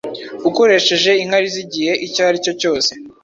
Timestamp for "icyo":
2.05-2.21